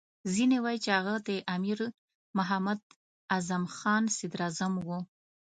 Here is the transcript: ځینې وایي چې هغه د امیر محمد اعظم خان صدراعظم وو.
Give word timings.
ځینې 0.33 0.57
وایي 0.63 0.79
چې 0.85 0.89
هغه 0.97 1.13
د 1.27 1.29
امیر 1.55 1.79
محمد 2.37 2.79
اعظم 3.33 3.63
خان 3.77 4.03
صدراعظم 4.17 4.73
وو. 4.85 4.99